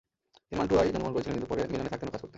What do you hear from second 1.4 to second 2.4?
পরে মিলানে থাকতেন ও কাজ করতেন।